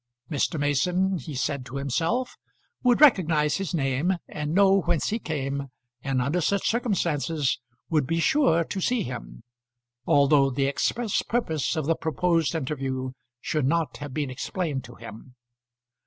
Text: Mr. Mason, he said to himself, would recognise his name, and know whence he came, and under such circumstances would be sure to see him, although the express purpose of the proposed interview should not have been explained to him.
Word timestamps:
Mr. 0.31 0.59
Mason, 0.59 1.19
he 1.19 1.35
said 1.35 1.63
to 1.63 1.75
himself, 1.75 2.35
would 2.81 2.99
recognise 3.01 3.57
his 3.57 3.71
name, 3.71 4.13
and 4.27 4.51
know 4.51 4.81
whence 4.81 5.09
he 5.09 5.19
came, 5.19 5.67
and 6.01 6.23
under 6.23 6.41
such 6.41 6.67
circumstances 6.67 7.59
would 7.87 8.07
be 8.07 8.19
sure 8.19 8.63
to 8.63 8.81
see 8.81 9.03
him, 9.03 9.43
although 10.07 10.49
the 10.49 10.65
express 10.65 11.21
purpose 11.21 11.75
of 11.75 11.85
the 11.85 11.93
proposed 11.93 12.55
interview 12.55 13.11
should 13.41 13.67
not 13.67 13.97
have 13.97 14.11
been 14.11 14.31
explained 14.31 14.83
to 14.83 14.95
him. 14.95 15.35